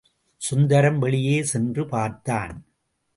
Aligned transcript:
சுந்தரம் 0.41 0.97
வெளியே 0.99 1.43
சென்று 1.43 1.85
பார்த்தான். 1.85 2.55